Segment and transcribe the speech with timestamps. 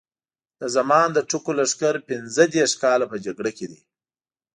[0.59, 3.79] د زمان د ټکو لښکر پینځه دېرش کاله په جګړه کې دی.